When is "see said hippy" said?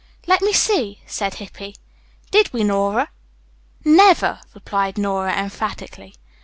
0.51-1.75